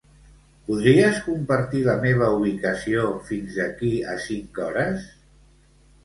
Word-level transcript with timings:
Podries 0.67 1.17
compartir 1.25 1.81
la 1.87 1.93
meva 2.05 2.29
ubicació 2.37 3.03
fins 3.27 3.59
d'aquí 3.59 3.91
a 4.15 4.17
cinc 4.23 4.57
hores? 4.69 5.05